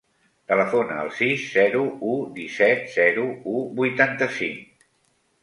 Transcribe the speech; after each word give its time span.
Telefona 0.51 0.95
al 1.01 1.11
sis, 1.17 1.43
zero, 1.57 1.81
u, 2.13 2.15
disset, 2.39 2.89
zero, 2.95 3.27
u, 3.53 3.61
vuitanta-cinc. 3.83 4.91